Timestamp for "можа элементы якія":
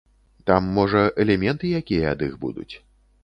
0.77-2.05